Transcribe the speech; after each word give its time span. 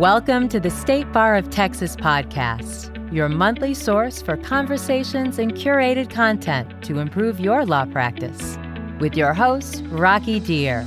Welcome 0.00 0.48
to 0.48 0.58
the 0.58 0.70
State 0.70 1.12
Bar 1.12 1.36
of 1.36 1.50
Texas 1.50 1.94
podcast, 1.94 3.12
your 3.12 3.28
monthly 3.28 3.74
source 3.74 4.22
for 4.22 4.38
conversations 4.38 5.38
and 5.38 5.52
curated 5.52 6.08
content 6.08 6.82
to 6.84 7.00
improve 7.00 7.38
your 7.38 7.66
law 7.66 7.84
practice. 7.84 8.56
With 8.98 9.14
your 9.14 9.34
host, 9.34 9.84
Rocky 9.88 10.40
Dhir. 10.40 10.84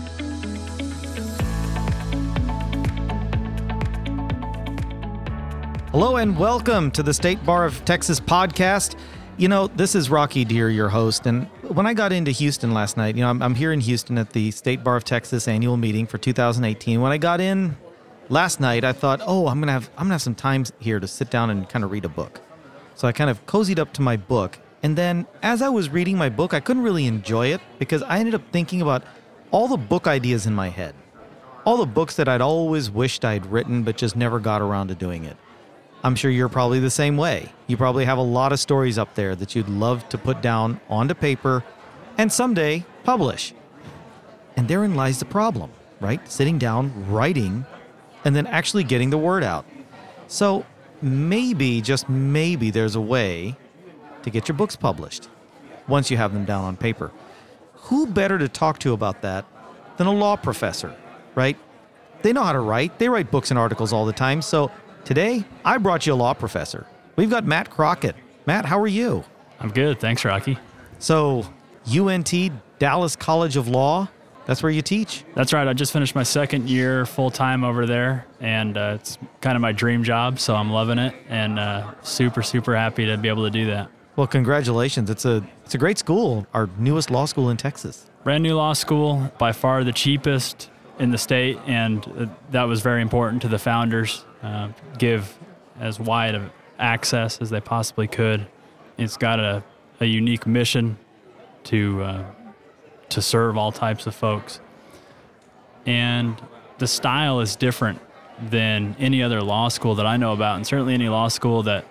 Hello 5.92 6.16
and 6.16 6.36
welcome 6.36 6.90
to 6.90 7.04
the 7.04 7.14
State 7.14 7.46
Bar 7.46 7.66
of 7.66 7.86
Texas 7.86 8.20
podcast. 8.20 8.98
You 9.38 9.48
know, 9.48 9.68
this 9.68 9.94
is 9.94 10.10
Rocky 10.10 10.44
Dhir, 10.44 10.74
your 10.74 10.90
host. 10.90 11.28
And 11.28 11.46
when 11.68 11.86
I 11.86 11.94
got 11.94 12.12
into 12.12 12.32
Houston 12.32 12.74
last 12.74 12.98
night, 12.98 13.16
you 13.16 13.22
know, 13.22 13.30
I'm, 13.30 13.44
I'm 13.44 13.54
here 13.54 13.72
in 13.72 13.80
Houston 13.82 14.18
at 14.18 14.32
the 14.32 14.50
State 14.50 14.84
Bar 14.84 14.96
of 14.96 15.04
Texas 15.04 15.48
annual 15.48 15.78
meeting 15.78 16.08
for 16.08 16.18
2018. 16.18 17.00
When 17.00 17.12
I 17.12 17.20
got 17.20 17.40
in 17.40 17.78
last 18.30 18.60
night, 18.60 18.84
I 18.84 18.94
thought, 18.94 19.22
oh, 19.26 19.48
I'm 19.48 19.60
gonna 19.60 19.72
have 19.72 19.90
I'm 19.98 20.06
gonna 20.06 20.16
have 20.16 20.22
some 20.22 20.36
time 20.36 20.66
here 20.80 21.00
to 21.00 21.08
sit 21.08 21.30
down 21.30 21.50
and 21.50 21.68
kind 21.68 21.84
of 21.84 21.92
read 21.92 22.06
a 22.06 22.10
book. 22.10 22.42
So 22.96 23.08
I 23.08 23.12
kind 23.12 23.30
of 23.30 23.46
cozied 23.46 23.80
up 23.80 23.94
to 23.94 24.02
my 24.02 24.18
book, 24.18 24.60
and 24.84 24.98
then 24.98 25.26
as 25.42 25.62
I 25.62 25.70
was 25.70 25.90
reading 25.90 26.18
my 26.18 26.30
book, 26.30 26.54
I 26.54 26.60
couldn't 26.60 26.84
really 26.84 27.06
enjoy 27.06 27.48
it 27.48 27.62
because 27.80 28.04
I 28.04 28.20
ended 28.20 28.36
up 28.36 28.44
thinking 28.52 28.82
about 28.82 29.04
all 29.52 29.68
the 29.68 29.78
book 29.78 30.08
ideas 30.08 30.46
in 30.46 30.54
my 30.54 30.70
head, 30.70 30.96
all 31.66 31.78
the 31.78 31.86
books 31.86 32.16
that 32.18 32.28
I'd 32.28 32.42
always 32.42 32.90
wished 32.90 33.24
I'd 33.24 33.46
written 33.46 33.84
but 33.84 33.98
just 33.98 34.16
never 34.16 34.40
got 34.40 34.62
around 34.62 34.90
to 34.90 34.96
doing 34.96 35.26
it. 35.26 35.38
I'm 36.04 36.16
sure 36.16 36.30
you're 36.30 36.50
probably 36.50 36.80
the 36.80 36.90
same 36.90 37.16
way. 37.16 37.50
You 37.68 37.78
probably 37.78 38.04
have 38.04 38.18
a 38.18 38.24
lot 38.24 38.52
of 38.52 38.60
stories 38.60 38.98
up 38.98 39.16
there 39.16 39.36
that 39.38 39.56
you'd 39.56 39.70
love 39.70 40.08
to 40.10 40.18
put 40.18 40.42
down 40.42 40.82
onto 40.90 41.14
paper 41.14 41.64
and 42.18 42.32
someday 42.32 42.84
publish. 43.06 43.54
And 44.58 44.68
therein 44.68 44.96
lies 44.96 45.20
the 45.20 45.26
problem, 45.26 45.72
right? 46.02 46.20
Sitting 46.30 46.58
down, 46.58 47.10
writing 47.10 47.66
and 48.26 48.36
then 48.36 48.48
actually 48.48 48.84
getting 48.84 49.10
the 49.10 49.18
word 49.18 49.44
out. 49.44 49.66
So 50.28 50.66
maybe, 51.02 51.82
just 51.82 52.10
maybe, 52.10 52.72
there's 52.72 52.96
a 52.96 53.02
way 53.02 53.56
to 54.24 54.30
get 54.30 54.48
your 54.48 54.58
books 54.58 54.76
published 54.76 55.30
once 55.88 56.10
you 56.10 56.18
have 56.18 56.34
them 56.34 56.46
down 56.46 56.64
on 56.64 56.78
paper. 56.78 57.12
Who 57.74 58.08
better 58.08 58.38
to 58.38 58.48
talk 58.48 58.80
to 58.80 58.94
about 58.94 59.22
that 59.22 59.46
than 59.98 60.08
a 60.08 60.14
law 60.14 60.36
professor, 60.36 60.96
right? 61.36 61.58
They 62.22 62.32
know 62.32 62.44
how 62.44 62.54
to 62.54 62.62
write, 62.62 62.98
they 63.00 63.10
write 63.10 63.30
books 63.32 63.52
and 63.52 63.60
articles 63.60 63.92
all 63.92 64.06
the 64.06 64.14
time. 64.14 64.42
So 64.42 64.72
today, 65.04 65.44
I 65.66 65.78
brought 65.78 66.08
you 66.08 66.14
a 66.14 66.16
law 66.16 66.34
professor. 66.34 66.88
We've 67.18 67.30
got 67.30 67.46
Matt 67.46 67.70
Crockett. 67.70 68.16
Matt, 68.46 68.66
how 68.66 68.80
are 68.80 68.88
you? 68.88 69.24
I'm 69.60 69.70
good. 69.70 70.00
Thanks, 70.00 70.26
Rocky. 70.26 70.58
So, 71.00 71.46
UNT, 71.94 72.34
Dallas 72.80 73.16
College 73.16 73.58
of 73.58 73.68
Law, 73.68 74.08
that's 74.46 74.62
where 74.62 74.72
you 74.72 74.82
teach? 74.82 75.24
That's 75.36 75.54
right. 75.54 75.68
I 75.68 75.74
just 75.74 75.94
finished 75.94 76.16
my 76.16 76.24
second 76.24 76.70
year 76.70 77.06
full 77.06 77.32
time 77.32 77.64
over 77.64 77.86
there, 77.86 78.26
and 78.40 78.78
uh, 78.78 78.98
it's 79.00 79.18
kind 79.42 79.56
of 79.56 79.62
my 79.62 79.72
dream 79.72 80.04
job, 80.04 80.40
so 80.40 80.56
I'm 80.56 80.72
loving 80.72 81.00
it 81.00 81.16
and 81.30 81.60
uh, 81.60 81.94
super, 82.02 82.42
super 82.42 82.76
happy 82.76 83.06
to 83.06 83.18
be 83.18 83.30
able 83.30 83.44
to 83.44 83.52
do 83.52 83.68
that. 83.68 83.90
Well, 84.16 84.28
congratulations. 84.28 85.10
It's 85.10 85.26
a, 85.26 85.44
it's 85.66 85.74
a 85.74 85.78
great 85.78 85.98
school, 85.98 86.46
our 86.54 86.70
newest 86.78 87.10
law 87.10 87.26
school 87.26 87.50
in 87.50 87.58
Texas. 87.58 88.10
Brand 88.24 88.44
new 88.44 88.56
law 88.56 88.74
school, 88.74 89.32
by 89.38 89.52
far 89.52 89.84
the 89.84 89.94
cheapest 89.94 90.70
in 91.00 91.12
the 91.12 91.18
state, 91.18 91.58
and 91.66 92.06
uh, 92.18 92.26
that 92.52 92.64
was 92.64 92.82
very 92.82 93.02
important 93.02 93.42
to 93.42 93.48
the 93.48 93.60
founders. 93.60 94.24
Uh, 94.44 94.70
give 94.98 95.38
as 95.80 96.00
wide 96.00 96.36
of 96.36 96.52
access 96.80 97.40
as 97.42 97.50
they 97.50 97.62
possibly 97.62 98.08
could. 98.08 98.46
It's 98.98 99.18
got 99.18 99.40
a, 99.40 99.64
a 100.00 100.06
unique 100.06 100.46
mission 100.46 100.98
to 101.66 102.04
uh, 102.04 102.26
to 103.14 103.22
serve 103.22 103.58
all 103.58 103.72
types 103.72 104.08
of 104.08 104.16
folks. 104.16 104.60
And 105.86 106.42
the 106.78 106.88
style 106.88 107.40
is 107.40 107.56
different 107.56 108.00
than 108.42 108.96
any 109.00 109.22
other 109.22 109.42
law 109.42 109.68
school 109.70 109.96
that 109.96 110.06
I 110.06 110.18
know 110.18 110.34
about, 110.34 110.56
and 110.58 110.66
certainly 110.66 110.94
any 110.94 111.10
law 111.10 111.28
school 111.28 111.64
that 111.64 111.86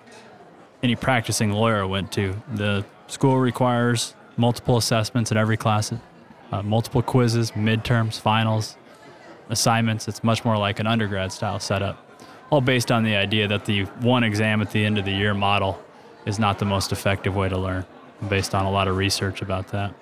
any 0.81 0.95
practicing 0.95 1.51
lawyer 1.51 1.87
went 1.87 2.11
to. 2.13 2.35
The 2.53 2.85
school 3.07 3.37
requires 3.37 4.13
multiple 4.35 4.77
assessments 4.77 5.31
in 5.31 5.37
every 5.37 5.57
class, 5.57 5.93
uh, 6.51 6.61
multiple 6.61 7.01
quizzes, 7.01 7.51
midterms, 7.51 8.19
finals, 8.19 8.77
assignments. 9.49 10.07
It's 10.07 10.23
much 10.23 10.43
more 10.43 10.57
like 10.57 10.79
an 10.79 10.87
undergrad 10.87 11.31
style 11.31 11.59
setup, 11.59 11.97
all 12.49 12.61
based 12.61 12.91
on 12.91 13.03
the 13.03 13.15
idea 13.15 13.47
that 13.47 13.65
the 13.65 13.83
one 14.01 14.23
exam 14.23 14.61
at 14.61 14.71
the 14.71 14.83
end 14.83 14.97
of 14.97 15.05
the 15.05 15.11
year 15.11 15.33
model 15.33 15.81
is 16.25 16.39
not 16.39 16.59
the 16.59 16.65
most 16.65 16.91
effective 16.91 17.35
way 17.35 17.49
to 17.49 17.57
learn, 17.57 17.85
based 18.27 18.53
on 18.53 18.65
a 18.65 18.71
lot 18.71 18.87
of 18.87 18.97
research 18.97 19.41
about 19.41 19.69
that. 19.69 19.93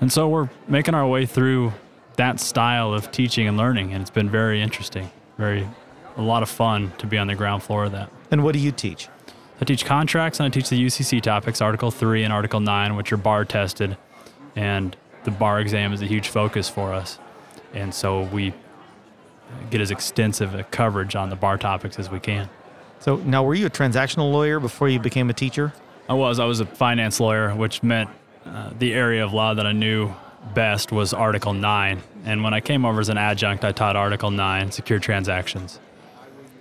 And 0.00 0.12
so 0.12 0.28
we're 0.28 0.50
making 0.68 0.94
our 0.94 1.06
way 1.06 1.26
through 1.26 1.72
that 2.16 2.40
style 2.40 2.92
of 2.92 3.10
teaching 3.10 3.48
and 3.48 3.56
learning, 3.56 3.92
and 3.92 4.00
it's 4.02 4.10
been 4.10 4.30
very 4.30 4.60
interesting, 4.60 5.10
very 5.38 5.68
a 6.16 6.22
lot 6.22 6.42
of 6.42 6.48
fun 6.48 6.92
to 6.98 7.06
be 7.06 7.18
on 7.18 7.26
the 7.26 7.34
ground 7.34 7.62
floor 7.62 7.84
of 7.84 7.92
that. 7.92 8.10
And 8.30 8.44
what 8.44 8.52
do 8.52 8.58
you 8.58 8.70
teach? 8.70 9.08
I 9.60 9.64
teach 9.64 9.84
contracts 9.84 10.40
and 10.40 10.46
I 10.46 10.50
teach 10.50 10.68
the 10.68 10.86
UCC 10.86 11.20
topics, 11.22 11.60
Article 11.60 11.90
3 11.90 12.24
and 12.24 12.32
Article 12.32 12.60
9, 12.60 12.96
which 12.96 13.12
are 13.12 13.16
bar 13.16 13.44
tested. 13.44 13.96
And 14.56 14.96
the 15.24 15.30
bar 15.30 15.60
exam 15.60 15.92
is 15.92 16.02
a 16.02 16.06
huge 16.06 16.28
focus 16.28 16.68
for 16.68 16.92
us. 16.92 17.18
And 17.72 17.92
so 17.94 18.22
we 18.22 18.52
get 19.70 19.80
as 19.80 19.90
extensive 19.90 20.54
a 20.54 20.64
coverage 20.64 21.16
on 21.16 21.30
the 21.30 21.36
bar 21.36 21.58
topics 21.58 21.98
as 21.98 22.10
we 22.10 22.20
can. 22.20 22.48
So 23.00 23.16
now, 23.16 23.44
were 23.44 23.54
you 23.54 23.66
a 23.66 23.70
transactional 23.70 24.32
lawyer 24.32 24.58
before 24.58 24.88
you 24.88 24.98
became 24.98 25.28
a 25.28 25.34
teacher? 25.34 25.72
I 26.08 26.14
was. 26.14 26.38
I 26.38 26.46
was 26.46 26.60
a 26.60 26.66
finance 26.66 27.20
lawyer, 27.20 27.54
which 27.54 27.82
meant 27.82 28.08
uh, 28.46 28.70
the 28.78 28.94
area 28.94 29.24
of 29.24 29.32
law 29.32 29.54
that 29.54 29.66
I 29.66 29.72
knew 29.72 30.14
best 30.54 30.92
was 30.92 31.14
Article 31.14 31.54
9. 31.54 32.02
And 32.24 32.44
when 32.44 32.54
I 32.54 32.60
came 32.60 32.84
over 32.84 33.00
as 33.00 33.08
an 33.08 33.18
adjunct, 33.18 33.64
I 33.64 33.72
taught 33.72 33.96
Article 33.96 34.30
9, 34.30 34.70
secure 34.70 34.98
transactions, 34.98 35.80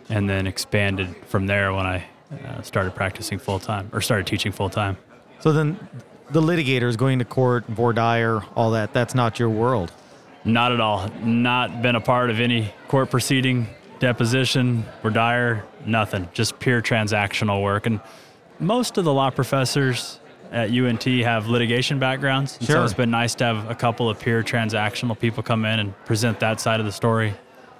and 0.09 0.29
then 0.29 0.47
expanded 0.47 1.15
from 1.27 1.47
there 1.47 1.73
when 1.73 1.85
I 1.85 2.05
uh, 2.31 2.61
started 2.61 2.95
practicing 2.95 3.39
full 3.39 3.59
time 3.59 3.89
or 3.93 4.01
started 4.01 4.27
teaching 4.27 4.51
full 4.51 4.69
time. 4.69 4.97
So 5.39 5.51
then 5.51 5.77
the 6.29 6.41
litigators 6.41 6.97
going 6.97 7.19
to 7.19 7.25
court, 7.25 7.65
voir 7.67 7.93
dire, 7.93 8.41
all 8.55 8.71
that, 8.71 8.93
that's 8.93 9.13
not 9.13 9.39
your 9.39 9.49
world? 9.49 9.91
Not 10.45 10.71
at 10.71 10.79
all. 10.79 11.09
Not 11.21 11.81
been 11.81 11.95
a 11.95 12.01
part 12.01 12.29
of 12.29 12.39
any 12.39 12.73
court 12.87 13.09
proceeding, 13.09 13.67
deposition, 13.99 14.85
voir 15.01 15.11
dire, 15.11 15.65
nothing. 15.85 16.29
Just 16.33 16.59
pure 16.59 16.81
transactional 16.81 17.61
work. 17.61 17.85
And 17.85 18.01
most 18.59 18.97
of 18.97 19.05
the 19.05 19.13
law 19.13 19.29
professors 19.29 20.19
at 20.53 20.69
UNT 20.69 21.03
have 21.03 21.47
litigation 21.47 21.97
backgrounds. 21.99 22.57
Sure. 22.61 22.75
So 22.75 22.83
it's 22.83 22.93
been 22.93 23.09
nice 23.09 23.33
to 23.35 23.45
have 23.45 23.69
a 23.69 23.75
couple 23.75 24.09
of 24.09 24.19
peer 24.19 24.43
transactional 24.43 25.19
people 25.19 25.41
come 25.41 25.65
in 25.65 25.79
and 25.79 26.05
present 26.05 26.39
that 26.39 26.61
side 26.61 26.79
of 26.79 26.85
the 26.85 26.91
story 26.91 27.33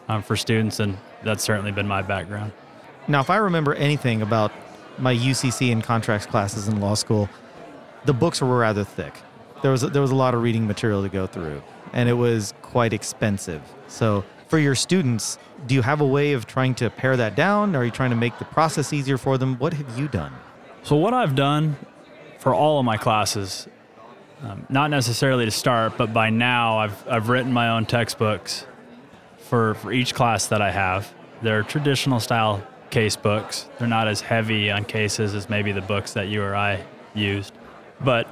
um, 0.10 0.24
for 0.24 0.36
students, 0.36 0.80
and 0.80 0.98
that's 1.24 1.44
certainly 1.44 1.72
been 1.72 1.88
my 1.88 2.02
background. 2.02 2.52
Now, 3.08 3.22
if 3.22 3.30
I 3.30 3.38
remember 3.38 3.76
anything 3.76 4.24
about 4.24 4.52
my 4.98 5.16
UCC 5.16 5.72
and 5.72 5.84
contracts 5.84 6.26
classes 6.26 6.68
in 6.68 6.82
law 6.82 6.96
school, 6.96 7.30
the 8.06 8.14
books 8.14 8.42
were 8.42 8.58
rather 8.58 8.84
thick. 8.84 9.14
There 9.62 9.72
was 9.72 9.84
a, 9.84 9.88
there 9.88 10.02
was 10.02 10.12
a 10.12 10.16
lot 10.16 10.34
of 10.34 10.42
reading 10.42 10.68
material 10.68 11.04
to 11.04 11.10
go 11.10 11.28
through, 11.28 11.62
and 11.94 12.10
it 12.10 12.14
was 12.14 12.54
quite 12.64 12.92
expensive. 12.92 13.62
So, 13.88 14.26
for 14.48 14.58
your 14.58 14.76
students, 14.76 15.38
do 15.68 15.76
you 15.76 15.82
have 15.82 16.02
a 16.02 16.08
way 16.08 16.34
of 16.34 16.46
trying 16.48 16.76
to 16.76 16.90
pare 16.90 17.16
that 17.18 17.36
down? 17.36 17.76
Are 17.76 17.86
you 17.86 17.92
trying 17.92 18.10
to 18.10 18.16
make 18.16 18.38
the 18.40 18.46
process 18.46 18.94
easier 18.94 19.18
for 19.18 19.38
them? 19.38 19.58
What 19.58 19.74
have 19.74 19.98
you 19.98 20.08
done? 20.08 20.34
So, 20.84 20.96
what 20.96 21.14
I've 21.14 21.36
done 21.36 21.78
for 22.44 22.54
all 22.54 22.78
of 22.78 22.84
my 22.84 22.98
classes, 22.98 23.70
um, 24.42 24.68
not 24.68 24.90
necessarily 24.90 25.46
to 25.46 25.52
start, 25.52 25.98
but 25.98 26.12
by 26.12 26.30
now 26.30 26.78
I've, 26.78 27.08
I've 27.08 27.30
written 27.30 27.54
my 27.54 27.70
own 27.70 27.86
textbooks 27.86 28.66
for, 29.38 29.76
for 29.76 29.94
each 29.94 30.14
class 30.14 30.48
that 30.48 30.62
I 30.62 30.70
have. 30.70 31.14
They're 31.42 31.64
traditional 31.64 32.20
style 32.20 32.62
case 32.90 33.16
books. 33.16 33.70
They're 33.80 33.88
not 33.88 34.09
as 34.09 34.20
heavy 34.20 34.70
on 34.70 34.84
cases 34.84 35.36
as 35.36 35.50
maybe 35.50 35.72
the 35.72 35.81
books 35.81 36.12
that 36.14 36.28
you 36.28 36.44
or 36.44 36.54
I 36.54 36.84
used, 37.16 37.54
but 38.02 38.28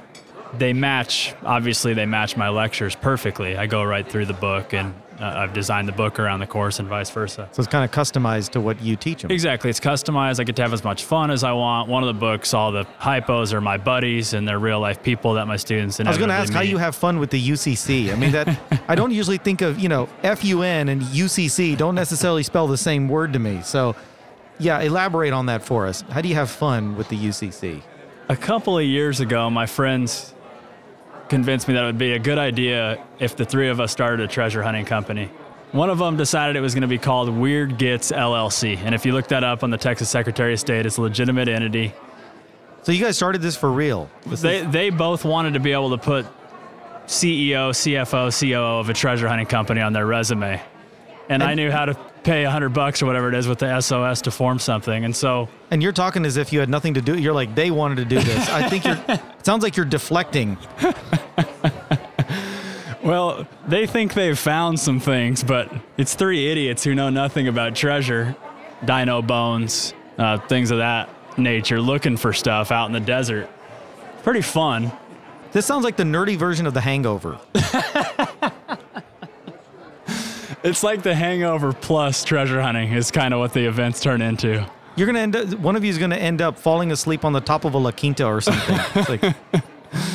they 0.58 0.72
match, 0.72 1.34
obviously, 1.44 1.94
they 1.94 2.06
match 2.06 2.36
my 2.36 2.48
lectures 2.48 2.94
perfectly. 2.94 3.56
I 3.56 3.66
go 3.66 3.82
right 3.82 4.08
through 4.08 4.26
the 4.26 4.34
book 4.34 4.74
and 4.74 4.94
uh, 5.20 5.26
I've 5.36 5.52
designed 5.52 5.88
the 5.88 5.92
book 5.92 6.18
around 6.18 6.40
the 6.40 6.46
course 6.46 6.78
and 6.78 6.88
vice 6.88 7.10
versa. 7.10 7.48
So 7.52 7.60
it's 7.60 7.70
kind 7.70 7.84
of 7.84 7.90
customized 7.90 8.50
to 8.50 8.60
what 8.60 8.82
you 8.82 8.96
teach 8.96 9.22
them. 9.22 9.30
Exactly. 9.30 9.70
It's 9.70 9.80
customized. 9.80 10.40
I 10.40 10.44
get 10.44 10.56
to 10.56 10.62
have 10.62 10.72
as 10.72 10.84
much 10.84 11.04
fun 11.04 11.30
as 11.30 11.44
I 11.44 11.52
want. 11.52 11.88
One 11.88 12.02
of 12.02 12.08
the 12.08 12.18
books, 12.18 12.52
all 12.54 12.72
the 12.72 12.84
hypos 13.00 13.52
are 13.52 13.60
my 13.60 13.76
buddies 13.76 14.34
and 14.34 14.46
they're 14.46 14.58
real 14.58 14.80
life 14.80 15.02
people 15.02 15.34
that 15.34 15.46
my 15.46 15.56
students. 15.56 16.00
And 16.00 16.08
I 16.08 16.10
was 16.10 16.18
going 16.18 16.28
to 16.28 16.34
ask 16.34 16.48
meet. 16.48 16.56
how 16.56 16.62
you 16.62 16.78
have 16.78 16.96
fun 16.96 17.18
with 17.18 17.30
the 17.30 17.40
UCC. 17.40 18.12
I 18.12 18.16
mean, 18.16 18.32
that 18.32 18.58
I 18.88 18.94
don't 18.94 19.12
usually 19.12 19.38
think 19.38 19.62
of, 19.62 19.78
you 19.78 19.88
know, 19.88 20.06
FUN 20.22 20.88
and 20.88 21.02
UCC 21.02 21.76
don't 21.76 21.94
necessarily 21.94 22.42
spell 22.42 22.66
the 22.66 22.78
same 22.78 23.08
word 23.08 23.32
to 23.34 23.38
me. 23.38 23.62
So, 23.62 23.94
yeah, 24.58 24.80
elaborate 24.80 25.32
on 25.32 25.46
that 25.46 25.62
for 25.62 25.86
us. 25.86 26.02
How 26.10 26.20
do 26.20 26.28
you 26.28 26.34
have 26.34 26.50
fun 26.50 26.96
with 26.96 27.08
the 27.08 27.16
UCC? 27.16 27.82
A 28.28 28.36
couple 28.36 28.78
of 28.78 28.84
years 28.84 29.20
ago, 29.20 29.50
my 29.50 29.66
friends 29.66 30.34
convinced 31.32 31.66
me 31.66 31.72
that 31.72 31.82
it 31.82 31.86
would 31.86 31.96
be 31.96 32.12
a 32.12 32.18
good 32.18 32.36
idea 32.36 33.02
if 33.18 33.36
the 33.36 33.46
three 33.46 33.70
of 33.70 33.80
us 33.80 33.90
started 33.90 34.20
a 34.20 34.28
treasure 34.28 34.62
hunting 34.62 34.84
company. 34.84 35.30
One 35.70 35.88
of 35.88 35.96
them 35.96 36.18
decided 36.18 36.56
it 36.56 36.60
was 36.60 36.74
going 36.74 36.82
to 36.82 36.88
be 36.88 36.98
called 36.98 37.30
Weird 37.30 37.78
Gets 37.78 38.12
LLC. 38.12 38.76
And 38.76 38.94
if 38.94 39.06
you 39.06 39.14
look 39.14 39.28
that 39.28 39.42
up 39.42 39.62
on 39.64 39.70
the 39.70 39.78
Texas 39.78 40.10
Secretary 40.10 40.52
of 40.52 40.60
State, 40.60 40.84
it's 40.84 40.98
a 40.98 41.00
legitimate 41.00 41.48
entity. 41.48 41.94
So 42.82 42.92
you 42.92 43.02
guys 43.02 43.16
started 43.16 43.40
this 43.40 43.56
for 43.56 43.72
real? 43.72 44.10
This 44.26 44.42
they, 44.42 44.58
is- 44.58 44.70
they 44.70 44.90
both 44.90 45.24
wanted 45.24 45.54
to 45.54 45.60
be 45.60 45.72
able 45.72 45.88
to 45.96 45.96
put 45.96 46.26
CEO, 47.06 47.70
CFO, 47.70 48.28
COO 48.38 48.80
of 48.80 48.90
a 48.90 48.92
treasure 48.92 49.26
hunting 49.26 49.46
company 49.46 49.80
on 49.80 49.94
their 49.94 50.04
resume. 50.04 50.60
And, 51.30 51.42
I 51.42 51.54
knew 51.54 51.70
how 51.70 51.86
to 51.86 51.94
pay 52.24 52.44
a 52.44 52.50
hundred 52.50 52.70
bucks 52.70 53.02
or 53.02 53.06
whatever 53.06 53.28
it 53.28 53.34
is 53.34 53.48
with 53.48 53.60
the 53.60 53.80
SOS 53.80 54.22
to 54.22 54.30
form 54.30 54.58
something. 54.58 55.04
And 55.04 55.16
so, 55.16 55.48
And 55.70 55.82
you're 55.82 55.92
talking 55.92 56.26
as 56.26 56.36
if 56.36 56.52
you 56.52 56.60
had 56.60 56.68
nothing 56.68 56.94
to 56.94 57.00
do. 57.00 57.18
You're 57.18 57.32
like 57.32 57.54
they 57.54 57.70
wanted 57.70 57.96
to 57.96 58.04
do 58.04 58.20
this. 58.20 58.48
I 58.50 58.68
think 58.68 58.84
you're. 58.84 58.98
it 59.08 59.20
sounds 59.46 59.62
like 59.62 59.76
you're 59.76 59.86
deflecting. 59.86 60.58
well, 63.02 63.46
they 63.66 63.86
think 63.86 64.14
they've 64.14 64.38
found 64.38 64.78
some 64.78 65.00
things, 65.00 65.42
but 65.42 65.72
it's 65.96 66.14
three 66.14 66.50
idiots 66.50 66.84
who 66.84 66.94
know 66.94 67.10
nothing 67.10 67.48
about 67.48 67.74
treasure, 67.74 68.36
dino 68.84 69.22
bones, 69.22 69.94
uh, 70.18 70.38
things 70.38 70.70
of 70.70 70.78
that 70.78 71.08
nature, 71.38 71.80
looking 71.80 72.16
for 72.16 72.32
stuff 72.32 72.70
out 72.70 72.86
in 72.86 72.92
the 72.92 73.00
desert. 73.00 73.48
Pretty 74.22 74.42
fun. 74.42 74.92
This 75.52 75.66
sounds 75.66 75.84
like 75.84 75.96
the 75.96 76.04
nerdy 76.04 76.36
version 76.36 76.66
of 76.66 76.74
The 76.74 76.80
Hangover. 76.80 77.38
It's 80.64 80.84
like 80.84 81.02
the 81.02 81.14
hangover 81.14 81.72
plus 81.72 82.22
treasure 82.22 82.62
hunting 82.62 82.92
is 82.92 83.10
kind 83.10 83.34
of 83.34 83.40
what 83.40 83.52
the 83.52 83.66
events 83.66 84.00
turn 84.00 84.22
into. 84.22 84.64
You're 84.94 85.06
gonna 85.06 85.18
end 85.18 85.34
up. 85.34 85.58
One 85.58 85.74
of 85.74 85.82
you 85.82 85.90
is 85.90 85.98
gonna 85.98 86.16
end 86.16 86.40
up 86.40 86.56
falling 86.56 86.92
asleep 86.92 87.24
on 87.24 87.32
the 87.32 87.40
top 87.40 87.64
of 87.64 87.74
a 87.74 87.78
La 87.78 87.90
Quinta 87.90 88.24
or 88.24 88.40
something. 88.40 88.78
It's 88.94 89.08
like 89.08 89.34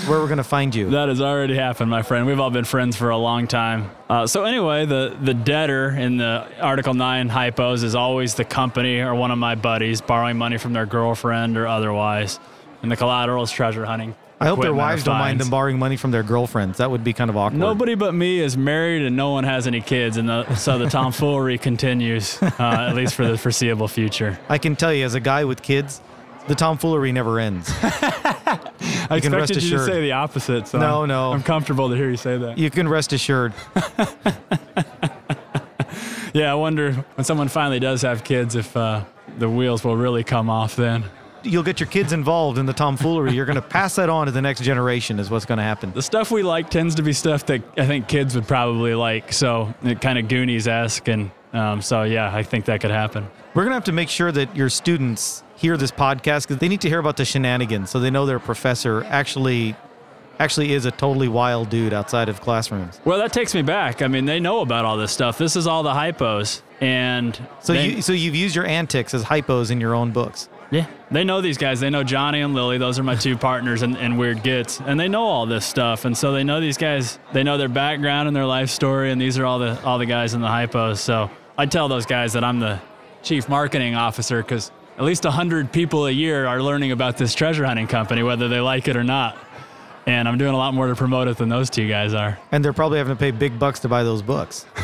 where 0.07 0.19
we're 0.19 0.27
gonna 0.27 0.43
find 0.43 0.73
you. 0.73 0.89
That 0.91 1.09
has 1.09 1.21
already 1.21 1.55
happened, 1.55 1.89
my 1.89 2.01
friend. 2.01 2.25
We've 2.25 2.39
all 2.39 2.49
been 2.49 2.65
friends 2.65 2.95
for 2.95 3.09
a 3.09 3.17
long 3.17 3.47
time. 3.47 3.89
Uh, 4.09 4.27
so 4.27 4.43
anyway, 4.45 4.85
the 4.85 5.17
the 5.21 5.33
debtor 5.33 5.89
in 5.89 6.17
the 6.17 6.47
Article 6.59 6.93
Nine 6.93 7.29
hypos 7.29 7.83
is 7.83 7.95
always 7.95 8.35
the 8.35 8.45
company 8.45 8.99
or 8.99 9.13
one 9.15 9.31
of 9.31 9.37
my 9.37 9.55
buddies 9.55 10.01
borrowing 10.01 10.37
money 10.37 10.57
from 10.57 10.73
their 10.73 10.85
girlfriend 10.85 11.57
or 11.57 11.67
otherwise, 11.67 12.39
and 12.81 12.91
the 12.91 12.95
collateral 12.95 13.43
is 13.43 13.51
treasure 13.51 13.85
hunting. 13.85 14.15
I 14.39 14.45
hope 14.45 14.61
their 14.61 14.73
wives 14.73 15.03
don't 15.03 15.17
mind 15.17 15.39
them 15.39 15.49
borrowing 15.49 15.79
money 15.79 15.97
from 15.97 16.11
their 16.11 16.21
girlfriends. 16.21 16.77
That 16.77 16.91
would 16.91 17.03
be 17.03 17.11
kind 17.11 17.29
of 17.31 17.37
awkward. 17.37 17.59
Nobody 17.59 17.95
but 17.95 18.13
me 18.13 18.39
is 18.39 18.55
married, 18.55 19.01
and 19.01 19.15
no 19.15 19.31
one 19.31 19.43
has 19.45 19.65
any 19.65 19.81
kids, 19.81 20.17
and 20.17 20.29
the, 20.29 20.53
so 20.55 20.77
the 20.77 20.87
tomfoolery 20.87 21.57
continues, 21.69 22.37
uh, 22.43 22.53
at 22.59 22.93
least 22.93 23.15
for 23.15 23.25
the 23.25 23.35
foreseeable 23.37 23.87
future. 23.87 24.37
I 24.47 24.59
can 24.59 24.75
tell 24.75 24.93
you, 24.93 25.05
as 25.05 25.15
a 25.15 25.19
guy 25.19 25.43
with 25.43 25.63
kids, 25.63 26.01
the 26.47 26.53
tomfoolery 26.53 27.11
never 27.11 27.39
ends. 27.39 27.71
I 29.09 29.19
can 29.19 29.31
rest 29.33 29.51
expected 29.51 29.63
you 29.63 29.77
to 29.77 29.85
say 29.85 30.01
the 30.01 30.11
opposite. 30.13 30.67
So 30.67 30.79
No, 30.79 30.99
I'm- 30.99 31.07
no. 31.09 31.31
I'm 31.33 31.43
comfortable 31.43 31.89
to 31.89 31.95
hear 31.95 32.09
you 32.09 32.17
say 32.17 32.37
that. 32.37 32.57
You 32.57 32.69
can 32.69 32.87
rest 32.87 33.13
assured. 33.13 33.53
Yeah, 36.33 36.51
I 36.51 36.55
wonder 36.55 36.91
when 37.15 37.25
someone 37.25 37.47
finally 37.47 37.79
does 37.79 38.03
have 38.03 38.23
kids 38.23 38.55
if 38.55 38.77
uh, 38.77 39.03
the 39.39 39.49
wheels 39.49 39.83
will 39.83 39.97
really 39.97 40.23
come 40.23 40.51
off 40.51 40.75
then. 40.75 41.03
You'll 41.41 41.63
get 41.63 41.79
your 41.79 41.87
kids 41.87 42.13
involved 42.13 42.59
in 42.59 42.67
the 42.67 42.73
tomfoolery. 42.73 43.31
You're 43.33 43.45
gonna 43.45 43.61
pass 43.61 43.95
that 43.95 44.09
on 44.09 44.27
to 44.27 44.31
the 44.31 44.41
next 44.41 44.61
generation. 44.61 45.17
Is 45.19 45.31
what's 45.31 45.45
gonna 45.45 45.63
happen. 45.63 45.93
The 45.93 46.01
stuff 46.01 46.29
we 46.29 46.43
like 46.43 46.69
tends 46.69 46.93
to 46.95 47.01
be 47.01 47.13
stuff 47.13 47.45
that 47.47 47.63
I 47.79 47.87
think 47.87 48.07
kids 48.07 48.35
would 48.35 48.47
probably 48.47 48.93
like. 48.93 49.33
So 49.33 49.73
it 49.83 49.99
kind 50.01 50.19
of 50.19 50.27
Goonies 50.27 50.67
esque, 50.67 51.07
and 51.07 51.31
um, 51.57 51.81
so 51.81 52.03
yeah, 52.03 52.33
I 52.33 52.43
think 52.43 52.65
that 52.65 52.81
could 52.81 52.91
happen. 52.91 53.27
We're 53.53 53.63
gonna 53.63 53.75
have 53.75 53.85
to 53.85 53.91
make 53.91 54.09
sure 54.09 54.31
that 54.31 54.55
your 54.55 54.69
students 54.69 55.43
hear 55.55 55.75
this 55.77 55.91
podcast 55.91 56.43
because 56.43 56.57
they 56.57 56.67
need 56.67 56.81
to 56.81 56.89
hear 56.89 56.99
about 56.99 57.17
the 57.17 57.25
shenanigans, 57.25 57.89
so 57.89 57.99
they 57.99 58.11
know 58.11 58.25
their 58.25 58.39
professor 58.39 59.03
actually 59.05 59.75
actually 60.39 60.71
is 60.73 60.85
a 60.85 60.91
totally 60.91 61.27
wild 61.27 61.67
dude 61.69 61.93
outside 61.93 62.29
of 62.29 62.39
classrooms. 62.41 62.99
Well, 63.03 63.17
that 63.17 63.33
takes 63.33 63.55
me 63.55 63.63
back. 63.63 64.03
I 64.03 64.07
mean, 64.07 64.25
they 64.25 64.39
know 64.39 64.61
about 64.61 64.85
all 64.85 64.95
this 64.95 65.11
stuff. 65.11 65.39
This 65.39 65.55
is 65.55 65.65
all 65.65 65.81
the 65.81 65.93
hypos, 65.93 66.61
and 66.79 67.35
So 67.61 67.73
they, 67.73 67.87
you 67.87 68.01
so 68.03 68.13
you've 68.13 68.35
used 68.35 68.55
your 68.55 68.65
antics 68.67 69.13
as 69.15 69.23
hypos 69.23 69.71
in 69.71 69.81
your 69.81 69.95
own 69.95 70.11
books. 70.11 70.47
yeah, 70.69 70.85
they 71.09 71.23
know 71.23 71.41
these 71.41 71.57
guys. 71.57 71.79
They 71.79 71.89
know 71.89 72.03
Johnny 72.03 72.41
and 72.41 72.53
Lily. 72.53 72.77
Those 72.77 72.99
are 72.99 73.03
my 73.03 73.15
two 73.15 73.35
partners 73.35 73.81
in, 73.81 73.95
in 73.95 74.17
Weird 74.17 74.43
Gets, 74.43 74.79
and 74.81 74.99
they 74.99 75.07
know 75.07 75.23
all 75.23 75.47
this 75.47 75.65
stuff. 75.65 76.05
And 76.05 76.15
so 76.15 76.31
they 76.33 76.43
know 76.43 76.59
these 76.61 76.77
guys. 76.77 77.17
They 77.33 77.41
know 77.41 77.57
their 77.57 77.69
background 77.69 78.27
and 78.27 78.35
their 78.35 78.45
life 78.45 78.69
story, 78.69 79.11
and 79.11 79.19
these 79.19 79.39
are 79.39 79.45
all 79.45 79.57
the 79.57 79.81
all 79.83 79.97
the 79.97 80.05
guys 80.05 80.35
in 80.35 80.41
the 80.41 80.47
hypos. 80.49 80.97
So 80.97 81.31
I 81.57 81.65
tell 81.65 81.87
those 81.87 82.05
guys 82.05 82.33
that 82.33 82.43
I'm 82.43 82.59
the 82.59 82.79
chief 83.23 83.49
marketing 83.49 83.95
officer 83.95 84.41
because 84.41 84.71
at 84.97 85.03
least 85.03 85.23
hundred 85.23 85.71
people 85.71 86.05
a 86.05 86.11
year 86.11 86.45
are 86.45 86.61
learning 86.61 86.91
about 86.91 87.17
this 87.17 87.33
treasure 87.33 87.65
hunting 87.65 87.87
company, 87.87 88.23
whether 88.23 88.47
they 88.47 88.59
like 88.59 88.87
it 88.87 88.95
or 88.95 89.03
not. 89.03 89.37
And 90.05 90.27
I'm 90.27 90.37
doing 90.37 90.53
a 90.53 90.57
lot 90.57 90.73
more 90.73 90.87
to 90.87 90.95
promote 90.95 91.27
it 91.27 91.37
than 91.37 91.49
those 91.49 91.69
two 91.69 91.87
guys 91.89 92.13
are. 92.13 92.39
And 92.51 92.63
they're 92.63 92.71
probably 92.73 92.97
having 92.97 93.13
to 93.15 93.19
pay 93.19 93.31
big 93.31 93.59
bucks 93.59 93.81
to 93.81 93.89
buy 93.89 94.03
those 94.03 94.21
books. 94.21 94.65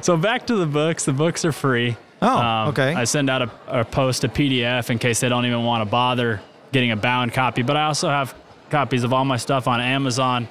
So 0.00 0.16
back 0.16 0.46
to 0.46 0.56
the 0.56 0.66
books. 0.66 1.04
The 1.04 1.12
books 1.12 1.44
are 1.44 1.52
free. 1.52 1.90
Um, 2.22 2.28
Oh, 2.30 2.68
okay. 2.68 2.94
I 2.94 3.04
send 3.04 3.28
out 3.28 3.42
a, 3.42 3.50
a 3.80 3.84
post, 3.84 4.24
a 4.24 4.28
PDF, 4.28 4.90
in 4.90 4.98
case 4.98 5.20
they 5.20 5.28
don't 5.28 5.44
even 5.44 5.64
want 5.64 5.82
to 5.84 5.90
bother 5.90 6.40
getting 6.72 6.92
a 6.92 6.96
bound 6.96 7.32
copy. 7.32 7.62
But 7.62 7.76
I 7.76 7.84
also 7.84 8.08
have 8.08 8.34
copies 8.70 9.04
of 9.04 9.12
all 9.12 9.24
my 9.24 9.36
stuff 9.36 9.66
on 9.68 9.80
Amazon. 9.80 10.48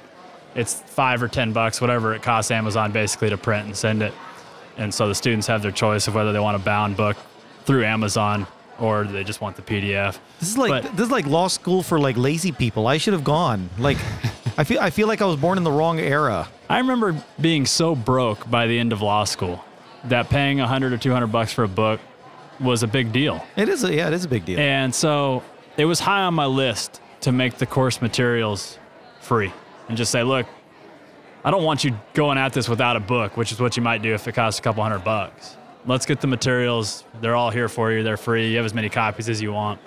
It's 0.54 0.74
five 0.74 1.22
or 1.22 1.28
ten 1.28 1.52
bucks, 1.52 1.80
whatever 1.80 2.14
it 2.14 2.22
costs 2.22 2.50
Amazon 2.50 2.92
basically 2.92 3.30
to 3.30 3.36
print 3.38 3.66
and 3.66 3.76
send 3.76 4.02
it. 4.02 4.12
And 4.78 4.92
so 4.94 5.08
the 5.08 5.14
students 5.14 5.46
have 5.48 5.60
their 5.62 5.72
choice 5.72 6.08
of 6.08 6.14
whether 6.14 6.32
they 6.32 6.38
want 6.40 6.56
a 6.56 6.60
bound 6.60 6.96
book 6.96 7.16
through 7.64 7.84
Amazon 7.84 8.46
or 8.78 9.04
they 9.04 9.24
just 9.24 9.40
want 9.40 9.56
the 9.56 9.62
PDF. 9.62 10.18
This 10.38 10.48
is 10.50 10.56
like 10.58 10.70
But- 10.84 10.96
this 10.96 11.06
is 11.06 11.10
like 11.12 11.26
law 11.26 11.48
school 11.48 11.82
for 11.82 11.98
like 11.98 12.16
lazy 12.16 12.52
people. 12.52 12.86
I 12.86 12.96
should 12.96 13.12
have 13.12 13.24
gone. 13.24 13.68
Like 13.78 13.98
I 14.56 14.64
feel 14.64 14.80
I 14.80 14.90
feel 14.90 15.08
like 15.08 15.20
I 15.20 15.26
was 15.26 15.36
born 15.36 15.58
in 15.58 15.64
the 15.64 15.72
wrong 15.72 15.98
era. 15.98 16.48
I 16.70 16.78
remember 16.78 17.20
being 17.40 17.66
so 17.66 17.94
broke 17.96 18.48
by 18.50 18.66
the 18.66 18.78
end 18.78 18.92
of 18.92 19.02
law 19.02 19.24
school 19.24 19.64
that 20.04 20.30
paying 20.30 20.58
100 20.58 20.92
or 20.92 20.96
200 20.98 21.26
bucks 21.26 21.52
for 21.52 21.64
a 21.64 21.68
book 21.68 22.00
was 22.60 22.82
a 22.82 22.86
big 22.86 23.12
deal. 23.12 23.44
It 23.56 23.68
is 23.68 23.82
a, 23.84 23.92
yeah, 23.94 24.06
it 24.08 24.14
is 24.14 24.24
a 24.24 24.28
big 24.28 24.44
deal. 24.44 24.58
And 24.60 24.94
so 24.94 25.42
it 25.76 25.84
was 25.86 25.98
high 26.00 26.22
on 26.22 26.34
my 26.34 26.46
list 26.46 27.00
to 27.22 27.32
make 27.32 27.56
the 27.58 27.66
course 27.66 28.00
materials 28.00 28.78
free 29.20 29.52
and 29.88 29.96
just 29.96 30.12
say, 30.12 30.22
look, 30.22 30.46
I 31.44 31.50
don't 31.50 31.62
want 31.62 31.84
you 31.84 31.96
going 32.14 32.36
at 32.36 32.52
this 32.52 32.68
without 32.68 32.96
a 32.96 33.00
book, 33.00 33.36
which 33.36 33.52
is 33.52 33.60
what 33.60 33.76
you 33.76 33.82
might 33.82 34.02
do 34.02 34.12
if 34.12 34.26
it 34.26 34.34
costs 34.34 34.58
a 34.58 34.62
couple 34.62 34.82
hundred 34.82 35.04
bucks. 35.04 35.56
Let's 35.86 36.04
get 36.04 36.20
the 36.20 36.26
materials. 36.26 37.04
They're 37.20 37.36
all 37.36 37.50
here 37.50 37.68
for 37.68 37.92
you. 37.92 38.02
They're 38.02 38.16
free. 38.16 38.50
You 38.50 38.56
have 38.56 38.66
as 38.66 38.74
many 38.74 38.88
copies 38.88 39.28
as 39.28 39.40
you 39.40 39.52
want. 39.52 39.80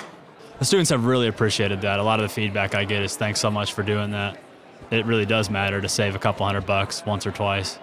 The 0.59 0.65
students 0.65 0.89
have 0.92 1.06
really 1.06 1.27
appreciated 1.27 1.81
that. 1.81 2.00
A 2.00 2.03
lot 2.03 2.19
of 2.19 2.24
the 2.24 2.33
feedback 2.33 2.75
I 2.75 2.86
get 2.86 3.01
is 3.03 3.18
thanks 3.18 3.39
so 3.39 3.51
much 3.51 3.74
for 3.74 3.83
doing 3.83 4.12
that. 4.12 4.39
It 4.92 5.06
really 5.06 5.25
does 5.25 5.50
matter 5.50 5.81
to 5.81 5.89
save 5.89 6.15
a 6.15 6.19
couple 6.19 6.45
hundred 6.45 6.65
bucks 6.65 7.06
once 7.06 7.27
or 7.27 7.31
twice. 7.31 7.80